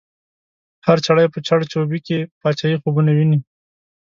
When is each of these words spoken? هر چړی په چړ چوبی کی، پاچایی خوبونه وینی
هر 0.85 0.97
چړی 1.05 1.25
په 1.33 1.39
چړ 1.47 1.59
چوبی 1.71 1.99
کی، 2.07 2.19
پاچایی 2.41 2.81
خوبونه 2.81 3.11
وینی 3.13 3.39